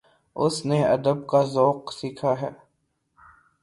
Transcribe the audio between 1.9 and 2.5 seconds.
سیکھا